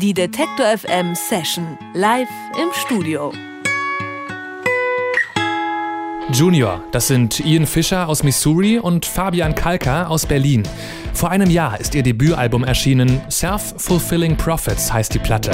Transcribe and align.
Die 0.00 0.14
Detektor 0.14 0.66
FM 0.78 1.14
Session 1.14 1.76
live 1.92 2.28
im 2.56 2.68
Studio. 2.72 3.32
Junior, 6.32 6.82
das 6.90 7.08
sind 7.08 7.40
Ian 7.40 7.66
Fischer 7.66 8.08
aus 8.08 8.22
Missouri 8.22 8.78
und 8.78 9.04
Fabian 9.04 9.54
Kalka 9.54 10.06
aus 10.06 10.24
Berlin. 10.24 10.62
Vor 11.12 11.30
einem 11.30 11.50
Jahr 11.50 11.78
ist 11.78 11.94
ihr 11.94 12.02
Debütalbum 12.02 12.64
erschienen. 12.64 13.20
Self-Fulfilling 13.30 14.36
Prophets 14.36 14.90
heißt 14.90 15.12
die 15.12 15.18
Platte. 15.18 15.50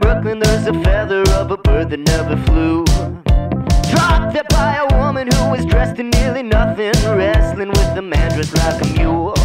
Brooklyn. 0.00 0.40
There's 0.40 0.66
a 0.66 0.72
feather 0.82 1.22
of 1.40 1.50
a 1.50 1.56
bird 1.56 1.90
that 1.90 2.00
never 2.00 2.36
flew. 2.44 2.84
Dropped 3.90 4.36
it 4.36 4.48
by 4.48 4.76
a 4.76 4.97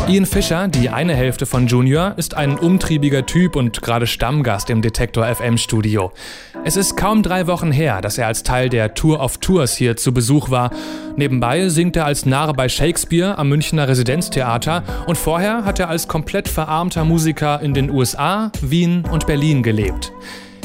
Ian 0.07 0.25
Fischer, 0.27 0.67
die 0.67 0.89
eine 0.89 1.15
Hälfte 1.15 1.47
von 1.47 1.65
Junior, 1.65 2.13
ist 2.17 2.35
ein 2.35 2.59
umtriebiger 2.59 3.25
Typ 3.25 3.55
und 3.55 3.81
gerade 3.81 4.05
Stammgast 4.05 4.69
im 4.69 4.83
Detektor 4.83 5.25
FM 5.25 5.57
Studio. 5.57 6.11
Es 6.63 6.75
ist 6.75 6.95
kaum 6.95 7.23
drei 7.23 7.47
Wochen 7.47 7.71
her, 7.71 8.01
dass 8.01 8.19
er 8.19 8.27
als 8.27 8.43
Teil 8.43 8.69
der 8.69 8.93
Tour 8.93 9.19
of 9.19 9.39
Tours 9.39 9.75
hier 9.75 9.97
zu 9.97 10.13
Besuch 10.13 10.51
war. 10.51 10.69
Nebenbei 11.15 11.69
singt 11.69 11.95
er 11.95 12.05
als 12.05 12.27
Narr 12.27 12.53
bei 12.53 12.69
Shakespeare 12.69 13.37
am 13.39 13.49
Münchner 13.49 13.87
Residenztheater 13.87 14.83
und 15.07 15.17
vorher 15.17 15.65
hat 15.65 15.79
er 15.79 15.89
als 15.89 16.07
komplett 16.07 16.47
verarmter 16.47 17.03
Musiker 17.03 17.61
in 17.61 17.73
den 17.73 17.89
USA, 17.89 18.51
Wien 18.61 19.05
und 19.11 19.25
Berlin 19.25 19.63
gelebt. 19.63 20.13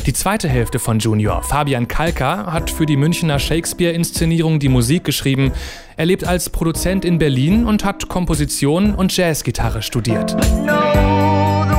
Die 0.07 0.13
zweite 0.13 0.49
Hälfte 0.49 0.79
von 0.79 0.99
Junior, 0.99 1.43
Fabian 1.43 1.87
Kalka, 1.89 2.53
hat 2.53 2.71
für 2.71 2.87
die 2.87 2.97
Münchner 2.97 3.39
Shakespeare-Inszenierung 3.39 4.59
die 4.59 4.69
Musik 4.69 5.05
geschrieben. 5.05 5.53
Er 5.97 6.07
lebt 6.07 6.25
als 6.25 6.51
Produzent 6.51 7.05
in 7.05 7.19
Berlin 7.19 7.67
und 7.67 7.85
hat 7.85 8.09
Komposition 8.09 8.95
und 8.95 9.15
Jazzgitarre 9.17 9.83
studiert. 9.83 10.37
know 10.69 11.78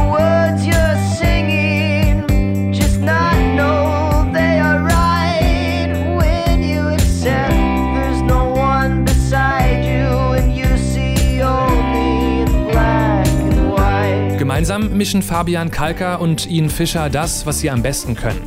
Gemeinsam 14.59 14.97
mischen 14.97 15.21
Fabian 15.21 15.71
Kalka 15.71 16.15
und 16.15 16.51
Ian 16.51 16.69
Fischer 16.69 17.09
das, 17.09 17.45
was 17.45 17.61
sie 17.61 17.69
am 17.69 17.81
besten 17.81 18.13
können. 18.13 18.41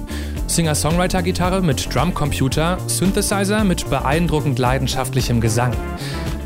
Singer-Songwriter-Gitarre 0.47 1.63
mit 1.63 1.89
Drumcomputer, 1.95 2.77
Synthesizer 2.87 3.65
mit 3.65 3.89
beeindruckend 3.89 4.59
leidenschaftlichem 4.59 5.41
Gesang. 5.41 5.73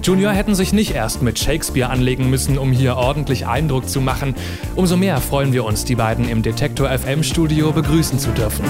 Junior 0.05 0.31
hätten 0.31 0.55
sich 0.55 0.73
nicht 0.73 0.95
erst 0.95 1.21
mit 1.21 1.41
Shakespeare 1.41 1.91
anlegen 1.91 2.31
müssen, 2.31 2.59
um 2.59 2.71
hier 2.71 2.95
ordentlich 2.95 3.49
Eindruck 3.49 3.89
zu 3.89 4.01
machen. 4.01 4.37
Umso 4.77 4.97
mehr 4.97 5.21
freuen 5.21 5.53
wir 5.53 5.65
uns, 5.65 5.85
die 5.85 5.97
beiden 5.97 6.29
im 6.29 6.43
Detektor 6.43 6.89
FM 6.89 7.25
Studio 7.25 7.73
begrüßen 7.73 8.21
zu 8.21 8.31
dürfen. 8.31 8.65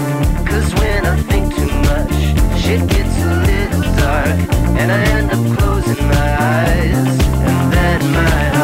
And 4.79 4.91
I 4.91 5.03
end 5.11 5.31
up 5.31 5.57
closing 5.57 6.07
my 6.07 6.37
eyes, 6.39 6.97
and 6.97 7.73
then 7.73 8.11
my. 8.11 8.56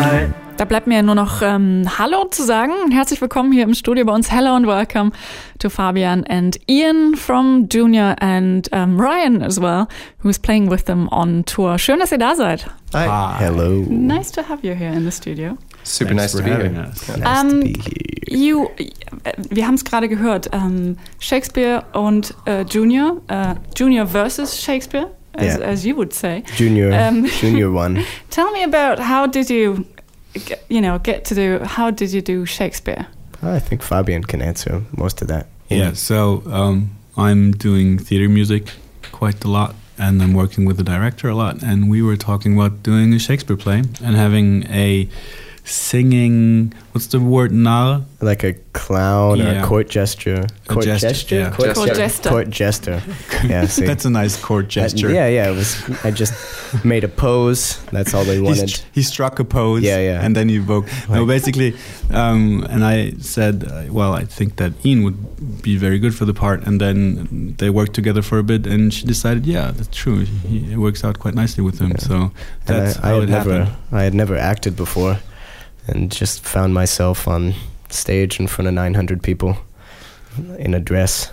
Da 0.57 0.65
bleibt 0.65 0.85
mir 0.87 1.01
nur 1.01 1.15
noch 1.15 1.41
ähm, 1.41 1.83
Hallo 1.97 2.25
zu 2.29 2.43
sagen. 2.43 2.71
Herzlich 2.91 3.19
willkommen 3.19 3.51
hier 3.51 3.63
im 3.63 3.73
Studio 3.73 4.05
bei 4.05 4.13
uns. 4.13 4.31
Hello 4.31 4.53
and 4.55 4.67
welcome 4.67 5.11
to 5.59 5.69
Fabian 5.69 6.23
and 6.27 6.57
Ian 6.69 7.15
from 7.15 7.67
Junior 7.71 8.15
and 8.21 8.69
um, 8.71 8.99
Ryan 8.99 9.41
as 9.41 9.59
well, 9.59 9.87
who's 10.23 10.37
playing 10.37 10.69
with 10.69 10.85
them 10.85 11.07
on 11.09 11.43
tour. 11.45 11.77
Schön, 11.79 11.99
dass 11.99 12.11
ihr 12.11 12.19
da 12.19 12.35
seid. 12.35 12.67
Hi. 12.93 13.07
Hello. 13.43 13.83
Nice 13.89 14.31
to 14.31 14.41
have 14.47 14.59
you 14.63 14.73
here 14.75 14.93
in 14.93 15.03
the 15.03 15.11
studio. 15.11 15.57
Super 15.83 16.13
nice 16.13 16.31
to 16.33 16.43
be 16.43 16.51
here. 16.51 16.69
Nice 16.69 17.09
Um, 17.09 17.49
to 17.49 17.57
be 17.59 17.73
here. 17.79 18.39
You, 18.39 18.67
äh, 19.23 19.33
wir 19.49 19.65
haben 19.67 19.75
es 19.75 19.83
gerade 19.83 20.07
gehört. 20.07 20.49
Ähm, 20.53 20.97
Shakespeare 21.19 21.83
und 21.93 22.33
äh, 22.45 22.61
Junior, 22.69 23.17
äh, 23.27 23.55
Junior 23.75 24.05
versus 24.07 24.61
Shakespeare, 24.61 25.07
as, 25.35 25.57
Yeah. 25.57 25.67
as 25.67 25.83
you 25.83 25.95
would 25.97 26.13
say. 26.13 26.43
Junior, 26.57 26.91
Um, 26.93 27.25
junior 27.41 27.69
one. 27.73 27.99
Tell 28.29 28.45
me 28.53 28.63
about 28.63 29.01
how 29.03 29.27
did 29.27 29.49
you, 29.49 29.85
get, 30.33 30.63
you 30.69 30.81
know, 30.81 30.99
get 30.99 31.25
to 31.25 31.35
do? 31.35 31.59
How 31.59 31.91
did 31.91 32.11
you 32.11 32.21
do 32.21 32.45
Shakespeare? 32.45 33.07
I 33.41 33.59
think 33.59 33.81
Fabian 33.81 34.23
can 34.23 34.41
answer 34.41 34.83
most 34.95 35.21
of 35.21 35.27
that. 35.27 35.47
Yeah, 35.69 35.93
so 35.93 36.43
um, 36.47 36.91
I'm 37.17 37.51
doing 37.51 37.97
theater 37.97 38.29
music 38.29 38.71
quite 39.11 39.43
a 39.43 39.49
lot, 39.49 39.75
and 39.97 40.21
I'm 40.21 40.33
working 40.33 40.65
with 40.65 40.77
the 40.77 40.83
director 40.83 41.29
a 41.29 41.35
lot. 41.35 41.63
And 41.63 41.89
we 41.89 42.01
were 42.01 42.17
talking 42.17 42.53
about 42.53 42.83
doing 42.83 43.13
a 43.13 43.19
Shakespeare 43.19 43.57
play 43.57 43.79
and 44.03 44.15
having 44.15 44.65
a 44.69 45.09
singing. 45.63 46.73
What's 46.91 47.07
the 47.07 47.19
word? 47.19 47.51
Narr. 47.51 48.05
Like 48.21 48.43
a 48.43 48.53
clown 48.71 49.41
or 49.41 49.59
a 49.59 49.63
court 49.63 49.89
gesture. 49.89 50.45
A 50.65 50.67
Court 50.73 50.85
gesture, 50.85 51.07
gesture? 51.09 51.35
yeah. 51.35 51.51
Court, 51.51 51.75
Court 51.75 51.93
jester. 51.95 52.29
Court 52.29 52.49
jester. 52.49 53.01
Yeah, 53.45 53.65
see. 53.73 53.85
That's 53.85 54.05
a 54.05 54.09
nice 54.09 54.39
chord 54.41 54.65
That- 54.65 54.69
gesture. 54.69 55.11
yeah, 55.11 55.27
yeah. 55.27 55.49
It 55.51 55.55
was. 55.55 56.05
I 56.05 56.11
just 56.11 56.33
made 56.85 57.03
a 57.03 57.07
pose. 57.09 57.81
That's 57.91 58.13
all 58.13 58.23
they 58.23 58.35
He, 58.35 58.41
wanted. 58.41 58.69
str- 58.69 58.85
he 58.93 59.01
struck 59.01 59.39
a 59.39 59.43
pose, 59.43 59.83
Yeah, 59.83 59.97
yeah. 59.99 60.23
and 60.25 60.35
then 60.35 60.47
he 60.49 60.55
evoked. 60.55 60.89
No, 61.09 61.25
basically, 61.25 61.75
um, 62.11 62.65
and 62.69 62.83
I 62.85 63.11
said, 63.19 63.65
uh, 63.69 63.83
well, 63.91 64.13
I 64.13 64.23
think 64.25 64.55
that 64.57 64.71
Ian 64.85 65.03
would 65.03 65.61
be 65.61 65.75
very 65.75 65.99
good 65.99 66.15
for 66.15 66.23
the 66.25 66.33
part, 66.33 66.65
and 66.65 66.79
then 66.79 67.55
they 67.57 67.69
worked 67.69 67.93
together 67.93 68.21
for 68.21 68.37
a 68.39 68.43
bit, 68.43 68.65
and 68.65 68.93
she 68.93 69.05
decided, 69.05 69.45
yeah, 69.45 69.71
that's 69.71 69.89
true. 69.95 70.19
He, 70.23 70.71
it 70.71 70.77
works 70.77 71.03
out 71.03 71.19
quite 71.19 71.35
nicely 71.35 71.63
with 71.63 71.79
him, 71.79 71.91
Yeah. 71.91 71.97
so 72.07 72.15
And 72.15 72.31
that's 72.67 72.97
I, 72.99 73.01
I 73.01 73.07
how 73.09 73.13
had 73.19 73.23
it 73.23 73.31
never. 73.31 73.53
happened. 73.65 73.77
I 73.91 74.03
had 74.03 74.13
never 74.13 74.37
acted 74.37 74.75
before, 74.77 75.19
and 75.87 76.13
just 76.13 76.45
found 76.47 76.73
myself 76.73 77.27
on 77.27 77.53
stage 77.89 78.39
in 78.39 78.47
front 78.47 78.67
of 78.67 78.73
900 78.73 79.21
people 79.21 79.55
in 80.57 80.73
a 80.73 80.79
dress. 80.79 81.31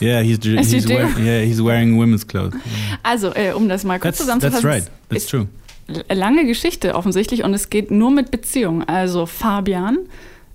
Yeah, 0.00 0.22
he's 0.22 0.38
he's 0.42 0.84
do. 0.86 0.94
wear- 0.94 1.08
yeah 1.18 1.40
he's 1.44 1.60
wearing 1.62 1.98
women's 1.98 2.24
clothes. 2.26 2.54
Also, 3.02 3.32
äh, 3.34 3.52
um 3.54 3.68
das 3.68 3.84
mal 3.84 3.98
kurz 3.98 4.18
That's 4.18 4.26
that's 4.26 4.40
zusammenzufassen. 4.56 4.68
right. 4.70 4.90
That's 5.08 5.24
ist 5.24 5.30
true. 5.30 5.46
Lange 6.08 6.46
Geschichte 6.46 6.94
offensichtlich 6.94 7.42
und 7.44 7.52
es 7.54 7.68
geht 7.70 7.90
nur 7.90 8.10
mit 8.10 8.30
Beziehungen. 8.30 8.84
Also 8.88 9.26
Fabian 9.26 9.98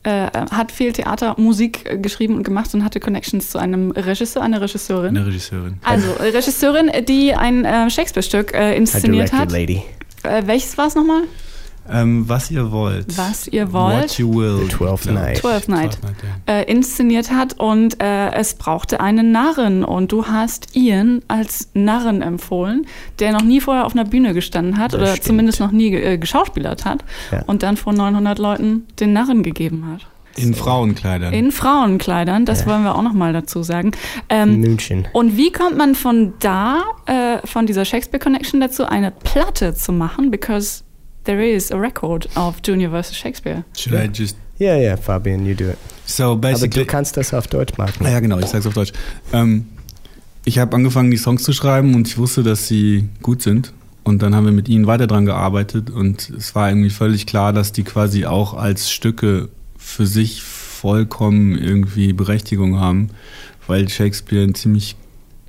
äh, 0.04 0.28
hat 0.52 0.72
viel 0.72 0.94
Theatermusik 0.94 1.86
äh, 1.92 1.98
geschrieben 1.98 2.36
und 2.36 2.44
gemacht 2.44 2.74
und 2.74 2.84
hatte 2.84 3.00
Connections 3.00 3.50
zu 3.50 3.58
einem 3.58 3.92
Regisseur, 3.92 4.42
einer 4.44 4.62
Regisseurin. 4.62 5.18
Eine 5.18 5.26
Regisseurin. 5.28 5.78
Also 5.84 6.08
äh, 6.20 6.30
Regisseurin, 6.30 6.92
die 7.08 7.34
ein 7.34 7.66
äh, 7.66 7.90
Shakespeare-Stück 7.90 8.54
äh, 8.54 8.58
A 8.58 8.72
inszeniert 8.74 9.30
director 9.30 9.40
hat. 9.40 9.52
lady. 9.52 9.82
Äh, 10.24 10.44
welches 10.46 10.78
war 10.78 10.88
es 10.88 10.96
nochmal? 10.96 11.24
Ähm, 11.92 12.28
was 12.28 12.50
ihr 12.52 12.72
wollt. 12.72 13.18
Was 13.18 13.48
ihr 13.48 13.72
wollt. 13.72 14.04
What 14.04 14.18
you 14.20 14.34
will. 14.34 14.58
The 14.64 14.68
Twelfth 14.76 15.04
glaub 15.04 15.16
ich. 15.18 15.22
Night. 15.22 15.38
Twelfth 15.42 15.70
Night. 15.70 15.92
Twelfth 16.00 16.04
Night, 16.04 16.16
ja. 16.48 16.54
Äh, 16.56 16.64
inszeniert 16.72 17.32
hat 17.32 17.60
und 17.60 18.02
äh, 18.02 18.32
es 18.34 18.56
brauchte 18.56 19.00
eine 19.00 19.24
Narrin 19.24 19.84
und 19.84 20.12
du 20.12 20.26
hast 20.28 20.76
Ian 20.76 21.22
als 21.28 21.70
Narren 21.74 22.22
empfohlen, 22.22 22.88
der 23.20 23.32
noch 23.34 23.44
nie 23.44 23.62
vorher 23.62 23.86
auf 23.86 23.94
einer 23.94 24.06
Bühne 24.06 24.34
gestanden 24.34 24.78
hat 24.78 24.94
Das 24.94 25.00
oder 25.02 25.12
stimmt. 25.12 25.24
zumindest 25.26 25.60
noch 25.60 25.72
nie 25.72 25.94
äh, 25.94 26.18
geschauspielert 26.18 26.86
hat 26.86 27.04
Ja. 27.32 27.44
und 27.48 27.62
dann 27.64 27.78
vor 27.78 27.94
900 27.94 28.40
Leuten 28.40 28.88
den 29.00 29.14
Narren 29.14 29.44
gegeben 29.44 29.86
hat. 29.92 30.08
In 30.38 30.54
Frauenkleidern. 30.54 31.34
In 31.34 31.52
Frauenkleidern, 31.52 32.46
das 32.46 32.62
Ja. 32.62 32.68
wollen 32.68 32.84
wir 32.84 32.96
auch 32.96 33.02
noch 33.04 33.14
mal 33.14 33.32
dazu 33.32 33.64
sagen. 33.64 33.92
Ähm, 34.28 34.60
München. 34.60 35.08
und 35.14 35.38
wie 35.38 35.52
kommt 35.52 35.78
man 35.78 35.96
von 35.96 36.34
da, 36.40 36.82
äh, 37.06 37.38
von 37.46 37.66
dieser 37.68 37.86
Shakespeare 37.86 38.22
Connection 38.22 38.60
dazu, 38.60 38.86
eine 38.86 39.12
Platte 39.12 39.76
zu 39.76 39.94
machen? 39.94 40.32
Because 40.32 40.84
there 41.26 41.44
is 41.44 41.72
a 41.72 41.78
record 41.80 42.28
of 42.36 42.62
Junior 42.64 42.90
vs. 42.90 43.14
Shakespeare. 43.16 43.64
Should 43.76 43.94
I 43.94 44.08
just. 44.08 44.38
Yeah, 44.60 44.78
yeah, 44.78 44.96
Fabian, 44.96 45.46
you 45.46 45.54
do 45.54 45.70
it. 45.72 45.78
So 46.06 46.32
Aber 46.32 46.50
basically. 46.52 46.86
du 46.86 46.86
kannst 46.86 47.18
das 47.18 47.34
auf 47.34 47.48
Deutsch 47.48 47.78
machen. 47.78 48.06
Ja, 48.06 48.20
genau, 48.22 48.40
ich 48.40 48.46
sag's 48.46 48.66
auf 48.66 48.74
Deutsch. 48.74 48.94
Ähm, 49.34 49.66
ich 50.46 50.60
habe 50.60 50.76
angefangen, 50.76 51.12
die 51.12 51.18
Songs 51.18 51.44
zu 51.44 51.52
schreiben 51.52 51.94
und 51.96 52.08
ich 52.08 52.18
wusste, 52.18 52.44
dass 52.44 52.68
sie 52.68 53.10
gut 53.22 53.42
sind. 53.42 53.74
Und 54.04 54.22
dann 54.22 54.36
haben 54.36 54.46
wir 54.46 54.52
mit 54.52 54.70
ihnen 54.70 54.86
weiter 54.86 55.08
dran 55.08 55.26
gearbeitet 55.26 55.90
und 55.90 56.30
es 56.30 56.54
war 56.54 56.70
irgendwie 56.70 56.92
völlig 56.92 57.26
klar, 57.26 57.54
dass 57.54 57.72
die 57.72 57.84
quasi 57.84 58.26
auch 58.26 58.54
als 58.54 58.92
Stücke 58.92 59.50
für 59.78 60.06
sich 60.06 60.44
vollkommen 60.44 61.58
irgendwie 61.58 62.14
Berechtigung 62.14 62.80
haben, 62.80 63.10
weil 63.66 63.90
Shakespeare 63.90 64.44
ein 64.44 64.54
ziemlich 64.54 64.96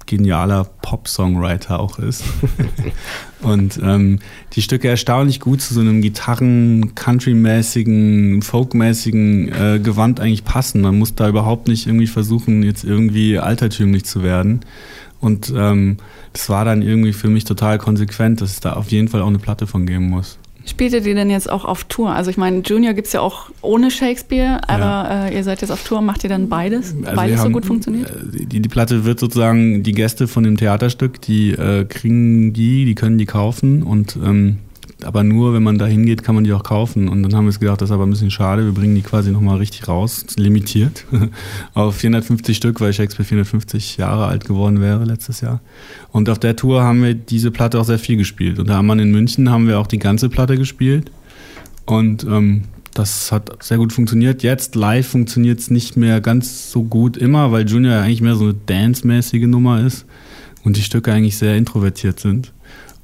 genialer 0.06 0.64
Pop-Songwriter 0.64 1.80
auch 1.80 1.98
ist. 1.98 2.24
und 3.42 3.78
ähm, 3.82 4.20
die 4.54 4.62
Stücke 4.62 4.88
erstaunlich 4.88 5.40
gut 5.40 5.60
zu 5.60 5.74
so 5.74 5.80
einem 5.80 6.00
Gitarren-, 6.00 6.94
Country-mäßigen, 6.94 8.42
Folk-mäßigen 8.42 9.48
äh, 9.48 9.80
Gewand 9.80 10.20
eigentlich 10.20 10.44
passen. 10.44 10.80
Man 10.80 10.98
muss 10.98 11.14
da 11.14 11.28
überhaupt 11.28 11.68
nicht 11.68 11.86
irgendwie 11.86 12.06
versuchen, 12.06 12.62
jetzt 12.62 12.84
irgendwie 12.84 13.38
altertümlich 13.38 14.04
zu 14.04 14.22
werden. 14.22 14.60
Und 15.20 15.52
ähm, 15.56 15.96
das 16.32 16.48
war 16.48 16.64
dann 16.64 16.82
irgendwie 16.82 17.12
für 17.12 17.28
mich 17.28 17.44
total 17.44 17.78
konsequent, 17.78 18.40
dass 18.40 18.50
es 18.50 18.60
da 18.60 18.74
auf 18.74 18.90
jeden 18.90 19.08
Fall 19.08 19.22
auch 19.22 19.28
eine 19.28 19.38
Platte 19.38 19.66
von 19.66 19.86
geben 19.86 20.08
muss. 20.08 20.38
Spielt 20.68 20.92
ihr 20.92 21.00
die 21.00 21.14
denn 21.14 21.30
jetzt 21.30 21.50
auch 21.50 21.64
auf 21.64 21.84
Tour? 21.84 22.10
Also 22.10 22.30
ich 22.30 22.36
meine, 22.36 22.58
Junior 22.58 22.92
gibt's 22.92 23.12
ja 23.12 23.20
auch 23.20 23.50
ohne 23.62 23.90
Shakespeare, 23.90 24.60
aber 24.68 25.26
äh, 25.30 25.34
ihr 25.36 25.44
seid 25.44 25.60
jetzt 25.60 25.70
auf 25.70 25.84
Tour, 25.84 26.00
macht 26.00 26.24
ihr 26.24 26.30
dann 26.30 26.48
beides? 26.48 26.92
Also 26.92 27.16
beides 27.16 27.30
wir 27.30 27.36
so 27.38 27.44
haben, 27.44 27.52
gut 27.52 27.66
funktioniert? 27.66 28.10
äh, 28.10 28.46
Die, 28.46 28.60
die 28.60 28.68
Platte 28.68 29.04
wird 29.04 29.20
sozusagen, 29.20 29.82
die 29.84 29.92
Gäste 29.92 30.26
von 30.26 30.42
dem 30.42 30.56
Theaterstück, 30.56 31.20
die 31.22 31.52
äh, 31.52 31.84
kriegen 31.84 32.52
die, 32.52 32.84
die 32.84 32.94
können 32.96 33.16
die 33.16 33.26
kaufen 33.26 33.82
und 33.84 34.16
ähm, 34.16 34.58
aber 35.04 35.22
nur, 35.24 35.52
wenn 35.52 35.62
man 35.62 35.76
da 35.76 35.86
hingeht, 35.86 36.22
kann 36.22 36.34
man 36.34 36.44
die 36.44 36.52
auch 36.52 36.62
kaufen. 36.62 37.08
Und 37.08 37.22
dann 37.22 37.34
haben 37.34 37.44
wir 37.44 37.48
uns 37.48 37.60
gedacht, 37.60 37.82
das 37.82 37.90
ist 37.90 37.94
aber 37.94 38.06
ein 38.06 38.10
bisschen 38.10 38.30
schade. 38.30 38.64
Wir 38.64 38.72
bringen 38.72 38.94
die 38.94 39.02
quasi 39.02 39.30
nochmal 39.30 39.58
richtig 39.58 39.88
raus, 39.88 40.24
limitiert, 40.36 41.04
auf 41.74 41.96
450 41.96 42.56
Stück, 42.56 42.80
weil 42.80 42.92
Shakespeare 42.92 43.26
450 43.26 43.98
Jahre 43.98 44.26
alt 44.26 44.46
geworden 44.46 44.80
wäre 44.80 45.04
letztes 45.04 45.42
Jahr. 45.42 45.60
Und 46.12 46.30
auf 46.30 46.38
der 46.38 46.56
Tour 46.56 46.82
haben 46.82 47.02
wir 47.02 47.14
diese 47.14 47.50
Platte 47.50 47.78
auch 47.78 47.84
sehr 47.84 47.98
viel 47.98 48.16
gespielt. 48.16 48.58
Und 48.58 48.68
da 48.68 48.76
haben 48.76 48.86
wir 48.86 48.98
in 48.98 49.10
München 49.10 49.50
haben 49.50 49.68
wir 49.68 49.78
auch 49.78 49.86
die 49.86 49.98
ganze 49.98 50.30
Platte 50.30 50.56
gespielt. 50.56 51.10
Und 51.84 52.24
ähm, 52.24 52.62
das 52.94 53.30
hat 53.30 53.62
sehr 53.62 53.76
gut 53.76 53.92
funktioniert. 53.92 54.42
Jetzt 54.42 54.74
live 54.74 55.06
funktioniert 55.06 55.60
es 55.60 55.70
nicht 55.70 55.98
mehr 55.98 56.22
ganz 56.22 56.70
so 56.70 56.84
gut 56.84 57.18
immer, 57.18 57.52
weil 57.52 57.68
Junior 57.68 57.96
eigentlich 57.96 58.22
mehr 58.22 58.36
so 58.36 58.44
eine 58.44 58.54
dance-mäßige 58.54 59.46
Nummer 59.46 59.84
ist 59.84 60.06
und 60.64 60.76
die 60.76 60.82
Stücke 60.82 61.12
eigentlich 61.12 61.36
sehr 61.36 61.56
introvertiert 61.56 62.18
sind. 62.18 62.52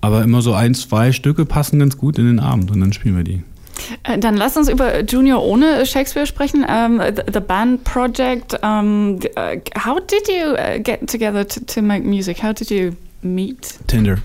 Aber 0.02 0.22
immer 0.22 0.42
so 0.42 0.52
ein, 0.52 0.74
zwei 0.74 1.12
Stücke 1.12 1.46
passen 1.46 1.78
ganz 1.78 1.96
gut 1.96 2.18
in 2.18 2.26
den 2.26 2.40
Abend 2.40 2.70
und 2.70 2.80
dann 2.80 2.92
spielen 2.92 3.16
wir 3.16 3.24
die. 3.24 3.42
Äh, 4.02 4.18
Dann 4.18 4.36
lass 4.36 4.56
uns 4.56 4.68
über 4.68 5.02
Junior 5.02 5.42
ohne 5.42 5.86
Shakespeare 5.86 6.26
sprechen. 6.26 6.64
Um, 6.64 6.98
the, 6.98 7.22
the 7.32 7.40
band 7.40 7.84
project. 7.84 8.54
Um, 8.62 9.20
uh, 9.36 9.56
how 9.76 9.98
did 10.00 10.28
you 10.28 10.54
uh, 10.54 10.78
get 10.78 11.08
together 11.08 11.44
to, 11.46 11.64
to 11.66 11.82
make 11.82 12.04
music? 12.04 12.42
How 12.42 12.52
did 12.52 12.70
you 12.70 12.96
meet? 13.22 13.78
Tinder. 13.86 14.18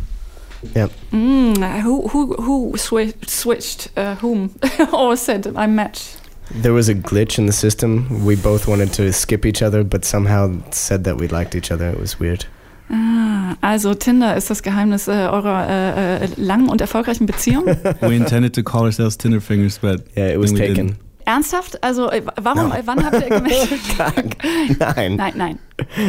Yeah. 0.76 0.90
Mm, 1.12 1.82
who 1.84 2.08
who 2.08 2.34
who 2.34 2.74
swi 2.78 3.14
switched 3.28 3.90
uh, 3.96 4.16
whom 4.16 4.56
or 4.94 5.16
said 5.16 5.46
I 5.56 5.68
match? 5.68 6.16
There 6.50 6.74
was 6.74 6.90
a 6.90 6.96
glitch 6.96 7.38
in 7.38 7.46
the 7.46 7.54
system. 7.54 8.26
We 8.26 8.36
both 8.36 8.68
wanted 8.68 8.94
to 8.94 9.12
skip 9.14 9.46
each 9.46 9.62
other, 9.62 9.84
but 9.84 10.06
somehow 10.06 10.56
said 10.72 11.04
that 11.04 11.18
we 11.18 11.28
liked 11.28 11.56
each 11.56 11.72
other. 11.72 11.90
It 11.90 12.00
was 12.00 12.20
weird. 12.20 12.46
Ah, 12.90 13.56
also 13.62 13.94
Tinder 13.94 14.36
ist 14.38 14.50
das 14.50 14.64
Geheimnis 14.64 15.08
äh, 15.08 15.12
eurer 15.12 15.68
äh, 15.70 16.24
äh, 16.26 16.28
langen 16.38 16.70
und 16.70 16.80
erfolgreichen 16.82 17.26
Beziehung. 17.26 17.66
We 18.02 18.16
intended 18.16 18.54
to 18.56 18.64
call 18.64 18.84
ourselves 18.84 19.18
Tinder 19.18 19.42
Fingers, 19.42 19.78
but 19.80 20.04
Yeah, 20.16 20.28
it 20.34 20.40
was 20.40 20.54
taken. 20.54 20.76
didn't. 20.88 20.96
Ernsthaft? 21.26 21.84
Also 21.84 22.10
äh, 22.10 22.22
warum? 22.42 22.70
No. 22.70 22.76
Äh, 22.76 22.84
wann 22.86 23.04
habt 23.04 23.16
ihr 23.22 23.28
gemerkt? 23.38 24.38
Nein. 24.80 25.16
nein, 25.18 25.34
nein. 25.36 25.60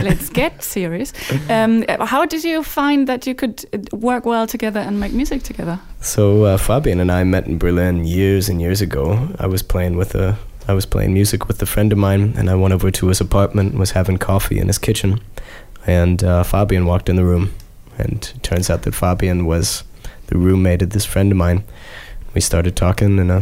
Let's 0.04 0.32
get 0.32 0.62
serious. 0.62 1.12
Um, 1.48 1.82
how 1.88 2.24
did 2.24 2.44
you 2.44 2.62
find 2.62 3.08
that 3.08 3.26
you 3.26 3.34
could 3.34 3.66
uh, 3.74 3.78
work 3.96 4.24
well 4.24 4.46
together 4.46 4.78
and 4.80 5.00
make 5.00 5.12
music 5.12 5.42
together? 5.42 5.80
So 6.00 6.44
uh, 6.44 6.56
Fabian 6.56 7.00
and 7.00 7.10
I 7.10 7.24
met 7.24 7.48
in 7.48 7.58
Berlin 7.58 8.04
years 8.04 8.48
and 8.48 8.60
years 8.60 8.80
ago. 8.80 9.18
I 9.40 9.48
was 9.48 9.64
playing 9.64 9.96
with 9.96 10.14
a 10.14 10.36
I 10.68 10.74
was 10.74 10.86
playing 10.86 11.14
music 11.14 11.48
with 11.48 11.60
a 11.62 11.66
friend 11.66 11.92
of 11.92 11.98
mine, 11.98 12.34
and 12.36 12.48
I 12.50 12.54
went 12.54 12.74
over 12.74 12.90
to 12.90 13.08
his 13.08 13.20
apartment 13.22 13.70
and 13.70 13.78
was 13.80 13.92
having 13.92 14.18
coffee 14.18 14.58
in 14.60 14.66
his 14.68 14.78
kitchen, 14.78 15.18
and 15.88 16.22
uh, 16.22 16.42
Fabian 16.42 16.84
walked 16.84 17.08
in 17.08 17.16
the 17.16 17.24
room, 17.24 17.54
and 17.96 18.30
it 18.36 18.42
turns 18.42 18.68
out 18.68 18.82
that 18.82 18.94
Fabian 18.94 19.46
was 19.46 19.84
the 20.26 20.36
roommate 20.36 20.82
of 20.82 20.90
this 20.90 21.06
friend 21.06 21.32
of 21.32 21.38
mine. 21.38 21.64
We 22.34 22.42
started 22.42 22.76
talking, 22.76 23.18
and 23.18 23.30
uh, 23.30 23.40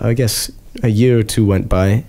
I 0.00 0.14
guess 0.14 0.50
a 0.82 0.88
year 0.88 1.18
or 1.18 1.22
two 1.22 1.44
went 1.44 1.68
by, 1.68 2.04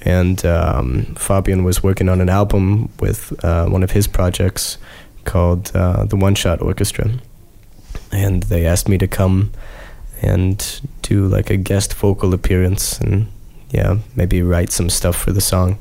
and 0.00 0.42
um, 0.46 1.14
Fabian 1.16 1.64
was 1.64 1.82
working 1.82 2.08
on 2.08 2.22
an 2.22 2.30
album 2.30 2.90
with 2.98 3.44
uh, 3.44 3.66
one 3.66 3.82
of 3.82 3.90
his 3.90 4.06
projects 4.06 4.78
called 5.26 5.70
uh, 5.74 6.06
the 6.06 6.16
One 6.16 6.34
Shot 6.34 6.62
Orchestra. 6.62 7.10
And 8.10 8.44
they 8.44 8.64
asked 8.64 8.88
me 8.88 8.96
to 8.96 9.06
come 9.06 9.52
and 10.22 10.80
do 11.02 11.26
like 11.26 11.50
a 11.50 11.58
guest 11.58 11.92
vocal 11.92 12.32
appearance 12.34 12.98
and 13.00 13.26
yeah 13.70 13.96
maybe 14.14 14.42
write 14.42 14.70
some 14.70 14.90
stuff 14.90 15.16
for 15.16 15.32
the 15.32 15.40
song 15.40 15.78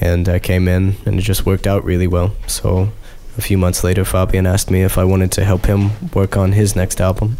and 0.00 0.28
i 0.28 0.38
came 0.38 0.68
in 0.68 0.94
and 1.04 1.18
it 1.18 1.22
just 1.22 1.46
worked 1.46 1.66
out 1.66 1.84
really 1.84 2.06
well. 2.06 2.34
So 2.46 2.90
a 3.36 3.40
few 3.40 3.58
months 3.58 3.84
later 3.84 4.04
fabian 4.04 4.46
asked 4.46 4.70
me 4.70 4.82
if 4.82 4.98
i 4.98 5.04
wanted 5.04 5.30
to 5.32 5.44
help 5.44 5.66
him 5.66 5.90
work 6.12 6.36
on 6.36 6.52
his 6.52 6.74
next 6.74 7.00
album. 7.00 7.36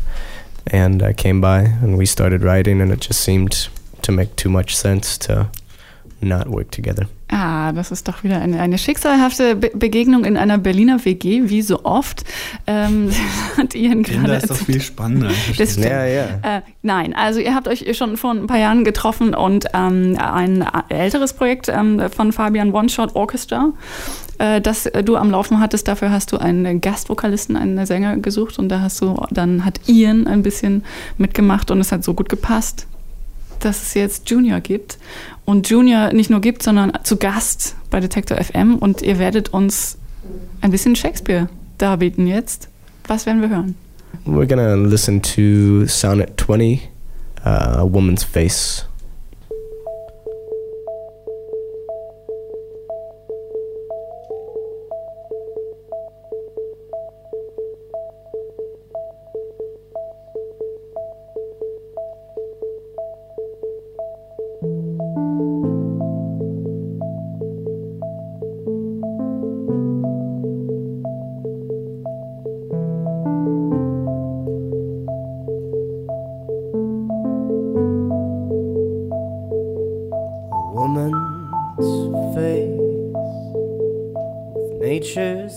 And 0.66 1.02
i 1.02 1.12
came 1.12 1.40
by 1.40 1.60
and 1.60 1.98
we 1.98 2.06
started 2.06 2.42
writing 2.42 2.80
and 2.80 2.92
it 2.92 3.00
just 3.00 3.20
seemed 3.20 3.68
to 4.02 4.12
make 4.12 4.36
too 4.36 4.48
much 4.48 4.76
sense 4.76 5.18
to 5.18 5.50
not 6.20 6.48
work 6.48 6.70
together 6.72 7.06
Ah, 7.30 7.72
das 7.72 7.90
ist 7.90 8.08
doch 8.08 8.24
wieder 8.24 8.40
eine, 8.40 8.58
eine 8.58 8.78
schicksalhafte 8.78 9.54
Be 9.54 9.70
Begegnung 9.74 10.24
in 10.24 10.38
einer 10.38 10.56
Berliner 10.56 11.04
WG, 11.04 11.42
wie 11.50 11.60
so 11.60 11.84
oft. 11.84 12.24
Ähm, 12.66 13.10
hat 13.58 13.74
Ian 13.74 14.02
gerade 14.02 14.36
ist 14.36 14.48
doch 14.50 14.56
viel 14.56 14.80
spannender. 14.80 15.30
Das 15.58 15.76
ja 15.76 16.06
ja 16.06 16.24
Äh, 16.42 16.62
nein, 16.80 17.14
also 17.14 17.38
ihr 17.38 17.54
habt 17.54 17.68
euch 17.68 17.96
schon 17.96 18.16
vor 18.16 18.30
ein 18.30 18.46
paar 18.46 18.58
Jahren 18.58 18.82
getroffen 18.82 19.34
und 19.34 19.66
ähm, 19.74 20.16
ein 20.18 20.64
älteres 20.88 21.34
Projekt 21.34 21.68
ähm, 21.68 22.08
von 22.10 22.32
Fabian 22.32 22.72
One 22.72 22.88
Shot 22.88 23.14
Orchestra, 23.14 23.72
äh, 24.38 24.62
das 24.62 24.90
du 25.04 25.16
am 25.16 25.30
Laufen 25.30 25.60
hattest. 25.60 25.86
Dafür 25.86 26.10
hast 26.10 26.32
du 26.32 26.38
einen 26.38 26.80
Gastvokalisten, 26.80 27.56
einen 27.56 27.84
Sänger 27.84 28.16
gesucht 28.16 28.58
und 28.58 28.70
da 28.70 28.80
hast 28.80 29.02
du, 29.02 29.22
dann 29.30 29.66
hat 29.66 29.80
Ian 29.86 30.26
ein 30.26 30.42
bisschen 30.42 30.82
mitgemacht 31.18 31.70
und 31.70 31.78
es 31.80 31.92
hat 31.92 32.04
so 32.04 32.14
gut 32.14 32.30
gepasst, 32.30 32.86
dass 33.64 33.82
es 33.82 33.94
jetzt 33.94 34.30
Junior 34.30 34.60
gibt 34.60 34.98
und 35.44 35.68
Junior 35.68 36.12
nicht 36.12 36.30
nur 36.30 36.40
gibt, 36.40 36.62
sondern 36.62 36.92
zu 37.04 37.16
Gast 37.16 37.76
bei 37.90 38.00
Detektor 38.00 38.36
FM 38.36 38.76
und 38.76 39.02
ihr 39.02 39.18
werdet 39.18 39.50
uns 39.50 39.98
ein 40.60 40.70
bisschen 40.70 40.96
Shakespeare 40.96 41.48
darbieten 41.78 42.26
jetzt. 42.26 42.68
Was 43.06 43.26
werden 43.26 43.40
wir 43.40 43.48
hören? 43.48 43.74
We're 44.26 44.46
gonna 44.46 44.74
listen 44.74 45.22
to 45.22 45.86
Sonnet 45.86 46.38
20, 46.40 46.88
uh, 47.44 47.48
A 47.48 47.92
Woman's 47.92 48.24
Face. 48.24 48.87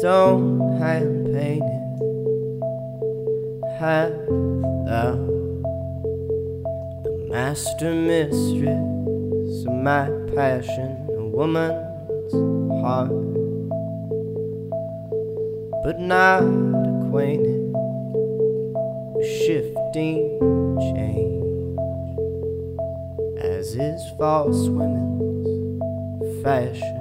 Own 0.03 0.77
hand 0.80 1.33
painted. 1.33 1.81
Hath 3.80 4.13
thou 4.86 5.15
the 7.03 7.27
master 7.30 7.94
mistress 7.94 9.65
of 9.65 9.74
my 9.74 10.09
passion, 10.36 11.07
a 11.18 11.25
woman's 11.25 12.33
heart, 12.81 13.09
but 15.83 15.99
not 15.99 16.44
acquainted 16.44 17.71
with 19.16 19.28
shifting 19.45 20.37
change 20.95 21.31
as 23.40 23.76
is 23.76 24.02
false 24.18 24.68
women's 24.68 26.44
fashion. 26.44 27.01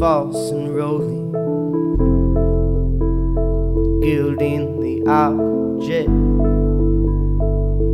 False 0.00 0.50
and 0.50 0.74
rolling, 0.74 1.30
gilding 4.00 4.80
the 4.80 5.04
object. 5.06 6.08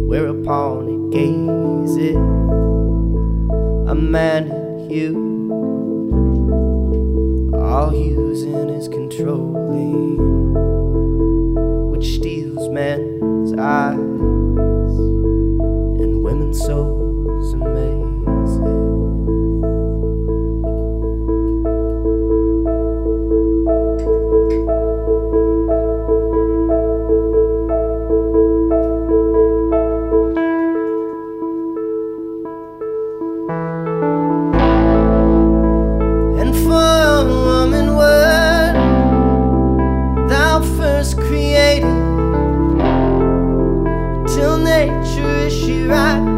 Whereupon 0.06 0.88
it 0.88 1.10
gazes 1.10 2.14
a 3.90 3.94
man 3.96 4.46
in 4.52 4.88
hue. 4.88 5.16
All 7.56 7.90
hues 7.90 8.44
in 8.44 8.68
his 8.68 8.86
controlling, 8.86 10.16
which 11.90 12.06
steals 12.14 12.68
men's 12.68 13.52
eyes. 13.58 13.98
And 15.98 16.22
women's 16.22 16.60
souls 16.64 16.95
waitress, 44.86 45.52
she 45.52 45.84
right 45.84 46.35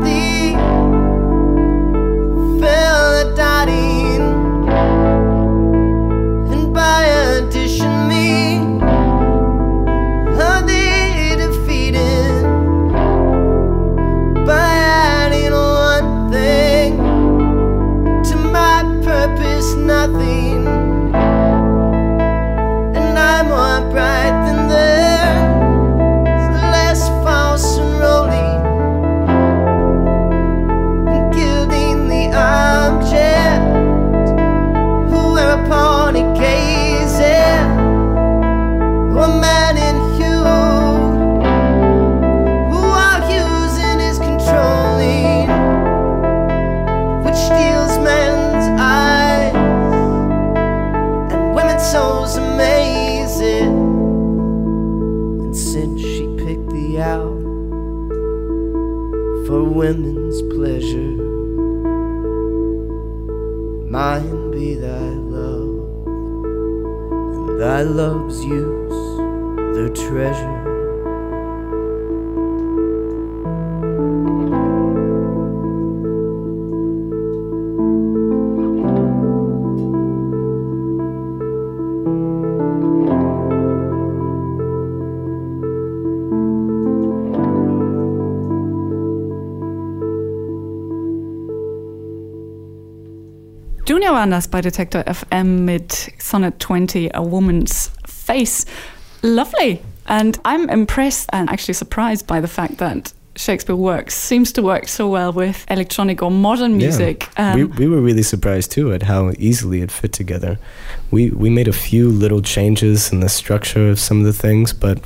waren 94.18 94.32
das 94.32 94.48
bei 94.48 94.60
Detector 94.60 95.04
FM 95.06 95.64
mit 95.64 96.12
Sonnet 96.18 96.58
20, 96.58 97.14
A 97.14 97.22
Woman's 97.22 97.92
Face. 98.04 98.66
Lovely. 99.22 99.78
And 100.06 100.36
I'm 100.44 100.68
impressed 100.68 101.28
and 101.32 101.48
actually 101.48 101.74
surprised 101.74 102.26
by 102.26 102.40
the 102.40 102.48
fact 102.48 102.78
that 102.78 103.12
Shakespeare 103.36 103.76
works 103.76 104.16
seems 104.16 104.52
to 104.54 104.62
work 104.62 104.88
so 104.88 105.08
well 105.08 105.32
with 105.32 105.64
electronic 105.70 106.20
or 106.20 106.32
modern 106.32 106.76
music. 106.76 107.28
Yeah. 107.38 107.52
Um, 107.52 107.54
we, 107.54 107.64
we 107.66 107.86
were 107.86 108.00
really 108.00 108.24
surprised 108.24 108.72
too 108.72 108.92
at 108.92 109.04
how 109.04 109.30
easily 109.38 109.82
it 109.82 109.92
fit 109.92 110.12
together. 110.12 110.58
We 111.12 111.30
we 111.30 111.48
made 111.48 111.68
a 111.68 111.72
few 111.72 112.10
little 112.10 112.42
changes 112.42 113.12
in 113.12 113.20
the 113.20 113.28
structure 113.28 113.88
of 113.88 114.00
some 114.00 114.18
of 114.18 114.24
the 114.24 114.32
things, 114.32 114.72
but 114.72 114.98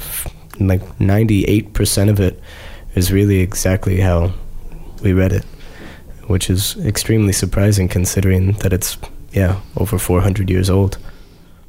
like 0.58 0.80
98% 0.98 2.08
of 2.08 2.18
it 2.18 2.40
is 2.94 3.12
really 3.12 3.40
exactly 3.40 4.00
how 4.00 4.32
we 5.02 5.12
read 5.12 5.32
it, 5.32 5.44
which 6.26 6.50
is 6.50 6.76
extremely 6.84 7.32
surprising 7.32 7.88
considering 7.88 8.52
that 8.52 8.72
it's 8.72 8.96
yeah, 9.32 9.60
over 9.76 9.98
400 9.98 10.50
years 10.50 10.68
old. 10.68 10.98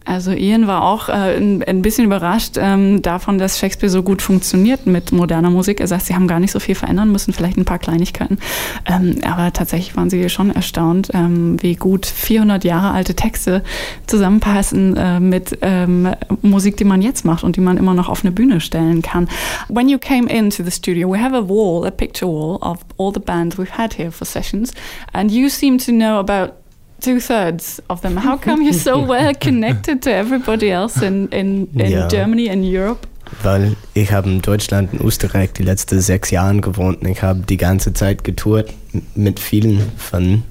Also 0.06 0.32
Ian 0.32 0.68
war 0.68 0.84
auch 0.84 1.10
äh, 1.10 1.38
ein, 1.38 1.82
bisschen 1.82 2.06
überrascht 2.06 2.58
ähm, 2.58 3.02
davon, 3.02 3.38
dass 3.38 3.60
Shakespeare 3.60 3.90
so 3.90 4.04
gut 4.04 4.22
funktioniert 4.22 4.86
mit 4.86 5.12
moderner 5.12 5.50
Musik. 5.50 5.80
Er 5.80 5.88
sagt, 5.88 6.06
sie 6.06 6.16
haben 6.16 6.28
gar 6.28 6.40
nicht 6.40 6.52
so 6.52 6.60
viel 6.60 6.76
verändern 6.76 7.12
müssen, 7.12 7.34
vielleicht 7.34 7.58
ein 7.58 7.66
paar 7.66 7.80
Kleinigkeiten. 7.80 8.38
Ähm, 8.86 9.18
aber 9.24 9.54
tatsächlich 9.54 9.96
waren 9.96 10.10
sie 10.10 10.30
schon 10.30 10.54
erstaunt, 10.54 11.10
ähm, 11.14 11.62
wie 11.62 11.76
gut 11.76 12.06
400 12.06 12.64
Jahre 12.64 12.92
alte 12.92 13.16
Texte 13.16 13.64
zusammenpassen 14.08 14.98
äh, 14.98 15.20
mit 15.20 15.58
ähm, 15.62 16.10
Musik, 16.42 16.78
die 16.78 16.86
man 16.86 17.02
jetzt 17.02 17.24
macht 17.26 17.44
und 17.44 17.56
die 17.56 17.62
man 17.62 17.78
immer 17.78 17.94
noch 17.94 18.10
auf 18.10 18.24
eine 18.24 18.32
Bühne 18.32 18.60
stellen 18.60 19.02
kann. 19.02 19.30
When 19.70 19.88
you 19.88 19.98
came 19.98 20.28
into 20.28 20.64
the 20.64 20.72
studio, 20.72 21.12
we 21.12 21.22
have 21.22 21.36
a 21.36 21.48
wall, 21.48 21.86
a 21.86 21.92
picture 21.92 22.28
wall 22.28 22.58
of 22.62 22.80
all 22.98 23.14
the 23.14 23.20
bands 23.20 23.58
we've 23.58 23.78
had 23.78 23.94
here 23.94 24.12
for 24.12 24.26
sessions, 24.26 24.74
and 25.14 25.32
you 25.32 25.50
seem 25.50 25.78
to 25.78 25.92
know 25.92 26.20
about 26.20 26.63
two 27.04 27.20
thirds 27.20 27.82
of 27.90 28.02
them. 28.02 28.18
How 28.18 28.38
come 28.38 28.64
you're 28.64 28.74
so 28.74 29.00
well 29.08 29.34
connected 29.36 30.02
to 30.04 30.10
everybody 30.12 30.72
else 30.72 31.02
in, 31.02 31.28
in, 31.30 31.68
in 31.76 31.92
Ja. 31.92 32.08
Germany 32.08 32.50
and 32.50 32.64
Europe? 32.66 33.08
Weil 33.42 33.76
ich 33.94 34.12
habe 34.12 34.30
in 34.30 34.42
Deutschland 34.42 34.94
und 34.94 35.02
Österreich 35.02 35.54
die 35.54 35.64
letzten 35.64 36.00
sechs 36.02 36.30
Jahre 36.32 36.60
gewohnt 36.62 37.02
und 37.02 37.08
ich 37.08 37.22
habe 37.24 37.42
die 37.42 37.58
ganze 37.58 37.94
Zeit 37.94 38.24
getourt 38.24 38.72
mit 39.16 39.40
vielen 39.40 39.82
von 39.98 40.44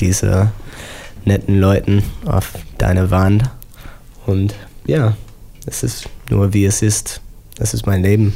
diesen 0.00 0.48
netten 1.24 1.60
Leuten 1.60 2.02
auf 2.24 2.52
deiner 2.78 3.10
Wand. 3.10 3.44
Und 4.26 4.54
ja, 4.86 5.16
es 5.66 5.82
ist 5.82 6.08
nur 6.30 6.54
wie 6.54 6.64
es 6.64 6.82
ist. 6.82 7.20
Das 7.56 7.74
ist 7.74 7.86
mein 7.86 8.02
Leben. 8.02 8.32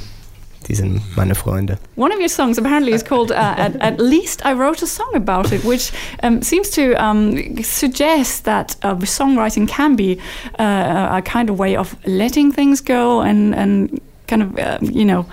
Die 0.68 0.74
sind 0.74 1.02
meine 1.16 1.34
Freunde. 1.34 1.78
One 1.96 2.12
of 2.12 2.18
your 2.18 2.28
songs 2.28 2.58
apparently 2.58 2.92
is 2.92 3.02
called 3.02 3.30
uh, 3.30 3.54
at, 3.56 3.76
at 3.80 4.00
Least 4.00 4.44
I 4.46 4.54
Wrote 4.54 4.82
a 4.82 4.86
Song 4.86 5.14
About 5.14 5.52
It, 5.52 5.62
which 5.64 5.92
um, 6.22 6.42
seems 6.42 6.70
to 6.70 6.94
um, 6.94 7.62
suggest 7.62 8.44
that 8.44 8.76
uh, 8.82 8.94
songwriting 9.04 9.68
can 9.68 9.94
be 9.94 10.18
uh, 10.58 11.18
a 11.18 11.22
kind 11.22 11.50
of 11.50 11.58
way 11.58 11.76
of 11.76 11.94
letting 12.06 12.52
things 12.52 12.80
go 12.80 13.20
and, 13.20 13.54
and 13.54 14.00
kind 14.26 14.42
of, 14.42 14.58
uh, 14.58 14.78
you 14.80 15.04
know, 15.04 15.26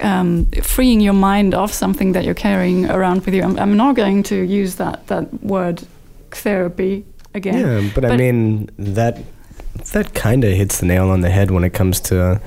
um, 0.00 0.46
freeing 0.62 1.00
your 1.00 1.14
mind 1.14 1.54
off 1.54 1.72
something 1.72 2.12
that 2.12 2.24
you're 2.24 2.34
carrying 2.34 2.88
around 2.90 3.24
with 3.24 3.34
you. 3.34 3.42
I'm, 3.42 3.58
I'm 3.58 3.76
not 3.76 3.96
going 3.96 4.22
to 4.24 4.36
use 4.36 4.76
that, 4.76 5.06
that 5.08 5.42
word 5.42 5.82
therapy 6.30 7.04
again. 7.34 7.58
Yeah, 7.58 7.90
but, 7.94 8.04
I 8.04 8.16
mean 8.16 8.70
that 8.78 9.18
that 9.92 10.14
kind 10.14 10.44
of 10.44 10.52
hits 10.52 10.78
the 10.80 10.86
nail 10.86 11.10
on 11.10 11.20
the 11.20 11.30
head 11.30 11.50
when 11.50 11.64
it 11.64 11.72
comes 11.72 12.00
to 12.00 12.40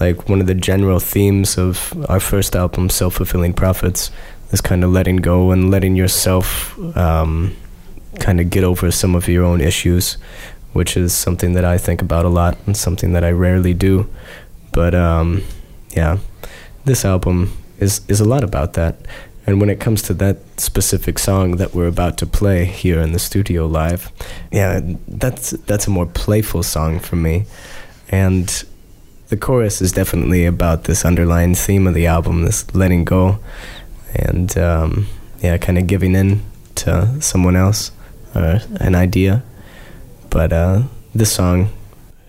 like 0.00 0.28
one 0.28 0.40
of 0.40 0.46
the 0.46 0.54
general 0.54 1.00
themes 1.00 1.58
of 1.58 1.92
our 2.08 2.20
first 2.20 2.54
album, 2.54 2.90
Self 2.90 3.14
Fulfilling 3.14 3.54
Prophets. 3.54 4.10
is 4.52 4.60
kind 4.60 4.84
of 4.84 4.90
letting 4.90 5.16
go 5.16 5.50
and 5.50 5.70
letting 5.70 5.96
yourself 5.96 6.78
um, 6.96 7.56
kind 8.20 8.40
of 8.40 8.50
get 8.50 8.64
over 8.64 8.90
some 8.90 9.14
of 9.14 9.28
your 9.28 9.44
own 9.44 9.60
issues, 9.60 10.18
which 10.72 10.96
is 10.96 11.12
something 11.12 11.54
that 11.54 11.64
I 11.64 11.78
think 11.78 12.02
about 12.02 12.24
a 12.24 12.28
lot 12.28 12.56
and 12.66 12.76
something 12.76 13.12
that 13.12 13.24
I 13.24 13.30
rarely 13.30 13.74
do. 13.74 14.08
But 14.72 14.94
um, 14.94 15.42
yeah, 15.90 16.18
this 16.84 17.04
album 17.04 17.52
is 17.78 18.00
is 18.08 18.20
a 18.20 18.24
lot 18.24 18.44
about 18.44 18.74
that. 18.74 18.96
And 19.46 19.60
when 19.60 19.70
it 19.70 19.78
comes 19.78 20.02
to 20.02 20.14
that 20.14 20.38
specific 20.58 21.20
song 21.20 21.52
that 21.58 21.72
we're 21.72 21.86
about 21.86 22.18
to 22.18 22.26
play 22.26 22.64
here 22.64 23.00
in 23.00 23.12
the 23.12 23.18
studio 23.20 23.66
live, 23.66 24.10
yeah, 24.50 24.80
that's 25.06 25.50
that's 25.50 25.86
a 25.86 25.90
more 25.90 26.06
playful 26.06 26.62
song 26.62 26.98
for 26.98 27.16
me. 27.16 27.44
And 28.08 28.64
the 29.28 29.36
chorus 29.36 29.80
is 29.80 29.92
definitely 29.92 30.44
about 30.44 30.84
this 30.84 31.04
underlying 31.04 31.54
theme 31.54 31.86
of 31.86 31.94
the 31.94 32.06
album, 32.06 32.44
this 32.44 32.72
letting 32.74 33.04
go, 33.04 33.38
and 34.14 34.56
um, 34.56 35.06
yeah, 35.40 35.56
kind 35.58 35.78
of 35.78 35.86
giving 35.86 36.14
in 36.14 36.42
to 36.76 37.20
someone 37.20 37.56
else 37.56 37.90
or 38.34 38.60
an 38.80 38.94
idea. 38.94 39.42
But 40.30 40.52
uh, 40.52 40.82
this 41.14 41.32
song 41.32 41.70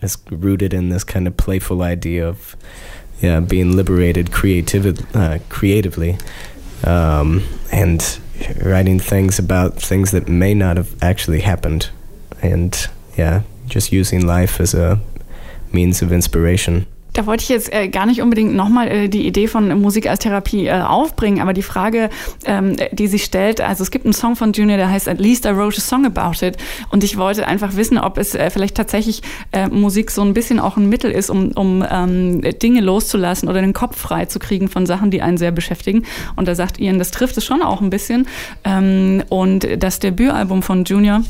is 0.02 0.18
rooted 0.30 0.72
in 0.72 0.88
this 0.88 1.04
kind 1.04 1.26
of 1.26 1.36
playful 1.36 1.82
idea 1.82 2.26
of 2.26 2.56
yeah 3.20 3.40
being 3.40 3.76
liberated 3.76 4.26
creativ- 4.26 5.04
uh, 5.14 5.38
creatively 5.48 6.16
um, 6.84 7.42
and 7.72 8.18
writing 8.64 9.00
things 9.00 9.38
about 9.38 9.74
things 9.74 10.12
that 10.12 10.28
may 10.28 10.54
not 10.54 10.76
have 10.76 10.94
actually 11.02 11.40
happened 11.40 11.90
and 12.42 12.88
yeah 13.16 13.42
just 13.66 13.90
using 13.90 14.24
life 14.24 14.60
as 14.60 14.74
a 14.74 15.00
means 15.72 16.02
of 16.02 16.10
inspiration 16.10 16.86
Da 17.14 17.26
wollte 17.26 17.42
ich 17.42 17.48
jetzt 17.48 17.72
äh, 17.72 17.88
gar 17.88 18.06
nicht 18.06 18.22
unbedingt 18.22 18.54
nochmal 18.54 18.88
äh, 18.88 19.08
die 19.08 19.26
Idee 19.26 19.48
von 19.48 19.80
Musik 19.80 20.08
als 20.08 20.20
Therapie 20.20 20.66
äh, 20.66 20.82
aufbringen, 20.82 21.40
aber 21.40 21.52
die 21.52 21.62
Frage, 21.62 22.10
ähm, 22.44 22.76
die 22.92 23.08
sich 23.08 23.24
stellt, 23.24 23.60
also 23.60 23.82
es 23.82 23.90
gibt 23.90 24.04
einen 24.04 24.12
Song 24.12 24.36
von 24.36 24.52
Junior, 24.52 24.76
der 24.76 24.90
heißt 24.90 25.08
At 25.08 25.18
least 25.18 25.44
I 25.44 25.48
wrote 25.48 25.78
a 25.78 25.80
song 25.80 26.06
about 26.06 26.44
it 26.44 26.56
und 26.90 27.02
ich 27.02 27.16
wollte 27.16 27.46
einfach 27.46 27.74
wissen, 27.74 27.98
ob 27.98 28.18
es 28.18 28.34
äh, 28.34 28.50
vielleicht 28.50 28.76
tatsächlich 28.76 29.22
äh, 29.50 29.68
Musik 29.68 30.10
so 30.12 30.22
ein 30.22 30.32
bisschen 30.34 30.60
auch 30.60 30.76
ein 30.76 30.88
Mittel 30.88 31.10
ist, 31.10 31.28
um, 31.30 31.50
um 31.52 31.84
ähm, 31.90 32.42
Dinge 32.62 32.82
loszulassen 32.82 33.48
oder 33.48 33.62
den 33.62 33.72
Kopf 33.72 33.98
frei 33.98 34.26
zu 34.26 34.38
kriegen 34.38 34.68
von 34.68 34.86
Sachen, 34.86 35.10
die 35.10 35.22
einen 35.22 35.38
sehr 35.38 35.50
beschäftigen. 35.50 36.04
Und 36.36 36.46
da 36.46 36.54
sagt 36.54 36.78
Ian, 36.78 36.98
das 36.98 37.10
trifft 37.10 37.36
es 37.36 37.44
schon 37.44 37.62
auch 37.62 37.80
ein 37.80 37.90
bisschen. 37.90 38.28
Ähm, 38.62 39.24
und 39.28 39.66
das 39.82 39.98
Debütalbum 39.98 40.62
von 40.62 40.84
Junior 40.84 41.22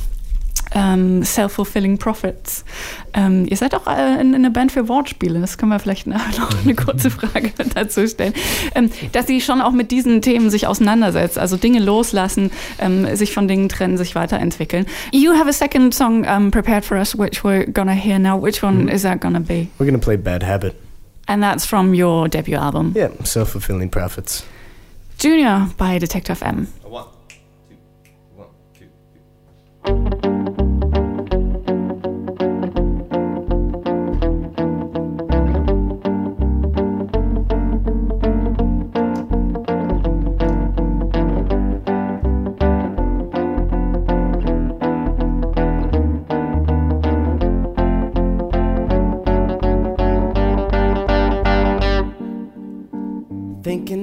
ähm, 0.74 1.24
Self-Fulfilling 1.24 1.98
Prophets. 1.98 2.64
Ähm, 3.14 3.46
ihr 3.48 3.56
seid 3.56 3.74
auch 3.74 3.86
äh, 3.86 4.20
in, 4.20 4.28
in 4.28 4.34
einer 4.36 4.50
Band 4.50 4.72
für 4.72 4.88
Wortspiele, 4.88 5.40
das 5.40 5.58
können 5.58 5.72
wir 5.72 5.78
vielleicht 5.78 6.06
nachher 6.06 6.40
noch 6.40 6.50
eine 6.64 6.74
kurze 6.74 7.10
Frage 7.10 7.52
dazu 7.74 8.06
stellen. 8.06 8.34
Ähm, 8.74 8.90
dass 9.12 9.26
sie 9.26 9.40
schon 9.40 9.60
auch 9.60 9.72
mit 9.72 9.90
diesen 9.90 10.22
Themen 10.22 10.50
sich 10.50 10.66
auseinandersetzt, 10.66 11.38
also 11.38 11.56
Dinge 11.56 11.80
loslassen, 11.80 12.50
ähm, 12.78 13.16
sich 13.16 13.32
von 13.32 13.48
Dingen 13.48 13.68
trennen, 13.68 13.96
sich 13.96 14.14
weiterentwickeln. 14.14 14.86
You 15.12 15.32
have 15.34 15.48
a 15.48 15.52
second 15.52 15.94
song 15.94 16.24
um, 16.26 16.50
prepared 16.50 16.84
for 16.84 16.96
us, 16.98 17.16
which 17.16 17.42
we're 17.44 17.66
gonna 17.66 17.92
hear 17.92 18.18
now. 18.18 18.40
Which 18.40 18.62
one 18.62 18.88
is 18.88 19.02
that 19.02 19.20
gonna 19.20 19.40
be? 19.40 19.68
we're 19.78 19.86
gonna 19.86 19.98
play 19.98 20.16
bad 20.16 20.42
habit 20.42 20.74
And 21.26 21.42
that's 21.42 21.66
from 21.66 21.94
your 21.94 22.28
debut 22.28 22.56
album, 22.56 22.92
yeah 22.96 23.08
self-fulfilling 23.24 23.90
prophets 23.90 24.44
Junior 25.18 25.66
by 25.76 25.98
Detective 25.98 26.42
M. 26.42 26.68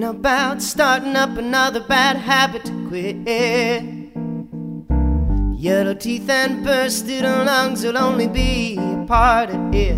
about 0.06 0.62
starting 0.62 1.16
up 1.16 1.38
another 1.38 1.80
bad 1.82 2.16
habit 2.16 2.64
to 2.64 2.88
quit. 2.88 3.18
Yellow 5.58 5.96
teeth 5.96 6.30
and 6.30 6.64
bursted 6.64 7.24
lungs 7.24 7.84
will 7.84 7.98
only 7.98 8.28
be 8.28 8.78
a 8.78 9.06
part 9.08 9.50
of 9.50 9.74
it. 9.74 9.98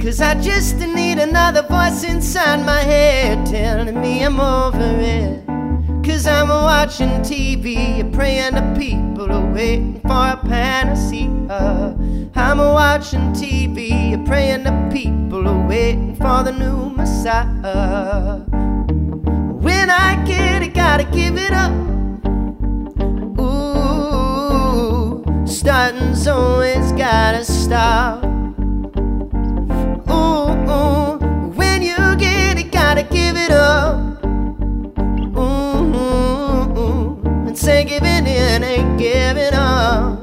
Cause 0.00 0.22
I 0.22 0.40
just 0.40 0.78
need 0.78 1.18
another 1.18 1.62
voice 1.62 2.02
inside 2.02 2.64
my 2.64 2.80
head 2.80 3.46
telling 3.46 4.00
me 4.00 4.24
I'm 4.24 4.40
over 4.40 4.96
it. 4.98 5.46
Cause 6.02 6.26
I'm 6.26 6.48
watching 6.48 7.20
TV, 7.20 8.10
praying 8.14 8.54
the 8.54 8.74
people 8.78 9.30
are 9.30 9.52
waiting 9.52 10.00
for 10.00 10.30
a 10.32 10.40
panacea. 10.42 11.28
I'm 12.34 12.58
watching 12.58 13.32
TV, 13.32 14.24
praying 14.24 14.64
the 14.64 14.88
people 14.90 15.46
are 15.46 15.68
waiting 15.68 16.16
for 16.16 16.42
the 16.42 16.52
new 16.52 16.88
Messiah. 16.88 18.69
When 19.90 19.98
I 20.00 20.24
get 20.24 20.62
it, 20.62 20.72
gotta 20.72 21.02
give 21.02 21.36
it 21.36 21.52
up. 21.52 21.72
Ooh, 23.40 25.24
starting's 25.44 26.28
always 26.28 26.92
gotta 26.92 27.44
stop. 27.44 28.24
Ooh, 30.08 31.18
when 31.56 31.82
you 31.82 31.96
get 32.18 32.56
it, 32.60 32.70
gotta 32.70 33.02
give 33.02 33.36
it 33.36 33.50
up. 33.50 34.24
Ooh, 35.36 35.90
and 37.48 37.58
say 37.58 37.82
giving 37.82 38.28
in 38.28 38.62
ain't 38.62 38.96
giving 38.96 39.54
up. 39.54 40.19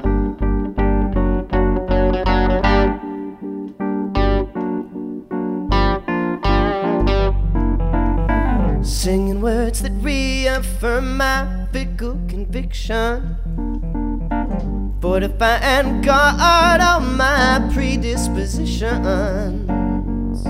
Singing 9.08 9.40
words 9.40 9.80
that 9.80 9.92
reaffirm 10.02 11.16
my 11.16 11.66
fickle 11.72 12.20
conviction. 12.28 13.38
Fortify 15.00 15.56
and 15.62 16.04
guard 16.04 16.82
all 16.82 17.00
my 17.00 17.66
predispositions. 17.72 20.44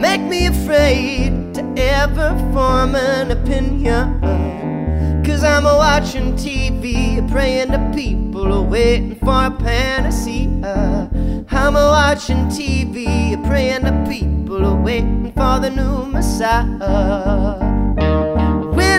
Make 0.00 0.20
me 0.20 0.46
afraid 0.46 1.52
to 1.54 1.64
ever 1.76 2.38
form 2.52 2.94
an 2.94 3.32
opinion. 3.32 4.20
Cause 5.24 5.42
I'm 5.42 5.66
a 5.66 5.76
watching 5.76 6.34
TV, 6.34 7.28
praying 7.28 7.72
the 7.72 7.90
people 7.92 8.66
waiting 8.66 9.16
for 9.16 9.46
a 9.46 9.50
panacea. 9.50 11.10
I'm 11.50 11.74
a 11.74 11.88
watching 11.88 12.46
TV, 12.46 13.34
praying 13.48 13.82
the 13.82 14.06
people 14.08 14.76
waiting 14.76 15.32
for 15.32 15.58
the 15.58 15.70
new 15.70 16.06
Messiah. 16.06 17.69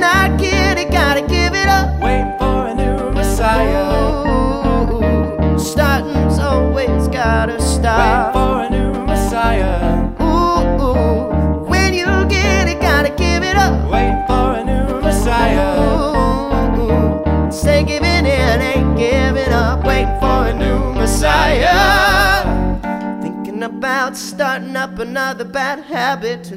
When 0.01 0.09
I 0.09 0.35
get 0.35 0.79
it, 0.79 0.89
gotta 0.89 1.21
give 1.21 1.53
it 1.53 1.67
up. 1.67 2.01
Waiting 2.01 2.33
for 2.39 2.65
a 2.65 2.73
new 2.73 3.11
Messiah. 3.11 4.25
Ooh, 4.25 5.59
starting's 5.59 6.39
always 6.39 7.07
gotta 7.09 7.61
stop. 7.61 8.33
Waiting 8.33 8.41
for 8.41 8.63
a 8.63 8.69
new 8.71 9.05
Messiah. 9.05 10.09
Ooh, 10.19 10.81
ooh, 10.81 11.69
when 11.69 11.93
you 11.93 12.07
get 12.27 12.67
it, 12.67 12.81
gotta 12.81 13.09
give 13.09 13.43
it 13.43 13.55
up. 13.55 13.91
Waiting 13.91 14.25
for 14.25 14.53
a 14.59 14.63
new 14.63 15.01
Messiah. 15.01 15.77
Ooh, 16.79 17.51
say 17.51 17.83
giving 17.83 18.25
in 18.25 18.59
ain't 18.59 18.97
giving 18.97 19.53
up. 19.53 19.85
Waiting 19.85 20.19
for 20.19 20.47
a 20.47 20.53
new 20.55 20.93
Messiah. 20.99 22.41
Thinking 23.21 23.61
about 23.61 24.17
starting 24.17 24.75
up 24.75 24.97
another 24.97 25.45
bad 25.45 25.83
habit 25.83 26.51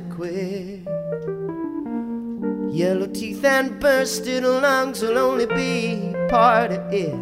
and 3.46 3.78
bursted 3.80 4.44
lungs 4.44 5.02
will 5.02 5.18
only 5.18 5.46
be 5.46 6.14
part 6.28 6.72
of 6.72 6.92
it. 6.92 7.14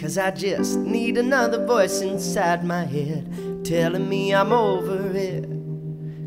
Cause 0.00 0.18
I 0.18 0.30
just 0.30 0.78
need 0.78 1.16
another 1.16 1.64
voice 1.64 2.00
inside 2.00 2.64
my 2.64 2.84
head 2.84 3.64
telling 3.64 4.08
me 4.08 4.34
I'm 4.34 4.52
over 4.52 5.10
it. 5.14 5.48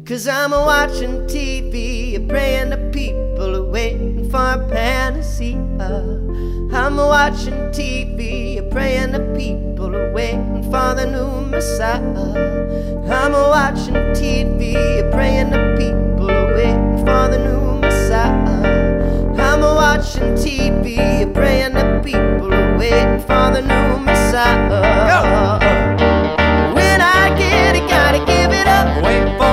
Cause 0.05 0.27
I'm 0.27 0.53
a 0.53 0.65
watching 0.65 1.27
TV, 1.27 2.27
praying 2.27 2.69
the 2.69 2.89
people 2.91 3.55
are 3.55 3.69
waiting 3.69 4.29
for 4.31 4.53
a 4.53 4.67
panacea. 4.69 5.57
I'm 6.71 6.97
a 6.97 7.07
watching 7.07 7.53
TV, 7.71 8.69
praying 8.71 9.11
the 9.11 9.19
people 9.37 9.95
are 9.95 10.11
waiting 10.11 10.63
for 10.63 10.95
the 10.95 11.05
new 11.05 11.47
Messiah. 11.47 11.99
I'm 13.11 13.35
a 13.35 13.49
watching 13.49 13.95
TV, 14.15 15.11
praying 15.11 15.51
the 15.51 15.75
people 15.77 16.31
are 16.31 16.53
waiting 16.53 16.97
for 16.99 17.27
the 17.29 17.37
new 17.37 17.66
watching 19.87 20.33
TV, 20.33 21.33
praying 21.33 21.73
the 21.73 22.01
people 22.03 22.53
are 22.53 22.77
waiting 22.77 23.19
for 23.21 23.45
the 23.55 23.61
new 23.61 23.99
Messiah. 23.99 25.59
When 26.75 26.99
I 26.99 27.33
get 27.37 27.77
it, 27.77 27.87
gotta 27.89 28.19
give 28.19 28.51
it 28.51 28.67
up. 28.67 29.01
Wait 29.01 29.27
for 29.37 29.46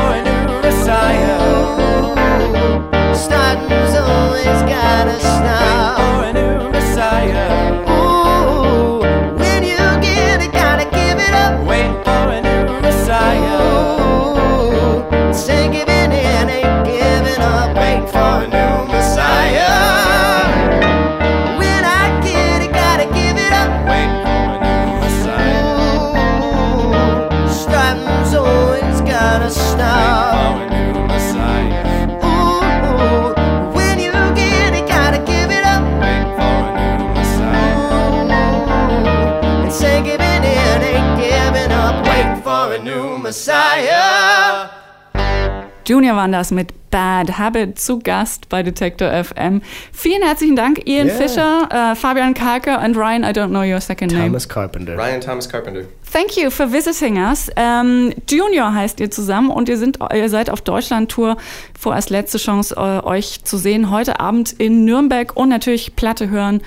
Junior 45.86 46.16
waren 46.16 46.32
das 46.32 46.50
mit 46.50 46.72
Bad 46.90 47.38
Habit 47.38 47.78
zu 47.78 47.98
Gast 47.98 48.48
bei 48.48 48.62
Detector 48.62 49.10
FM. 49.24 49.60
Vielen 49.92 50.22
herzlichen 50.22 50.54
Dank, 50.56 50.86
Ian 50.86 51.08
Yeah. 51.08 51.16
Fischer, 51.16 51.68
äh, 51.92 51.94
Fabian 51.96 52.34
Kalker 52.34 52.78
and 52.80 52.96
Ryan, 52.96 53.22
I 53.24 53.28
don't 53.28 53.48
know 53.48 53.62
your 53.62 53.80
second 53.80 54.12
name. 54.12 54.26
Thomas 54.26 54.48
Carpenter. 54.48 54.96
Ryan 54.96 55.20
Thomas 55.20 55.48
Carpenter. 55.48 55.82
Thank 56.12 56.36
you 56.36 56.50
for 56.50 56.70
visiting 56.72 57.18
us. 57.18 57.50
Ähm, 57.56 58.12
Junior 58.28 58.72
heißt 58.72 59.00
ihr 59.00 59.10
zusammen 59.10 59.50
und 59.50 59.68
ihr, 59.68 59.76
sind, 59.76 59.98
ihr 60.14 60.28
seid 60.28 60.50
auf 60.50 60.60
Deutschland-Tour. 60.60 61.36
Vorerst 61.78 62.10
letzte 62.10 62.38
Chance, 62.38 62.76
euch 63.04 63.42
zu 63.42 63.56
sehen. 63.56 63.90
Heute 63.90 64.20
Abend 64.20 64.52
in 64.52 64.84
Nürnberg 64.84 65.36
und 65.36 65.48
natürlich 65.48 65.96
Platte 65.96 66.30
hören. 66.30 66.62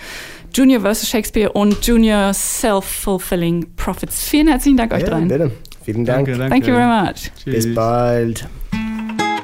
Junior 0.54 0.82
vs. 0.82 1.08
Shakespeare 1.08 1.52
und 1.54 1.86
Junior 1.86 2.34
Self-Fulfilling 2.34 3.68
Prophets. 3.78 4.24
Vielen 4.28 4.48
herzlichen 4.50 4.76
Dank 4.78 4.94
euch 4.94 5.04
Ja, 5.04 5.10
dreien. 5.10 5.28
bitte. 5.28 5.52
Vielen 5.86 6.04
Dank. 6.04 6.26
Danke, 6.26 6.38
danke. 6.38 6.50
Thank 6.54 6.68
you 6.68 6.74
very 6.74 6.88
much. 7.06 7.32
Bis 7.46 7.64
Tschüss. 7.66 7.76
bald. 7.76 8.48